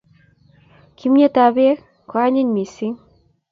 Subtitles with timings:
[0.97, 1.77] Kimnyet ap pek
[2.09, 2.97] ko anyiny mising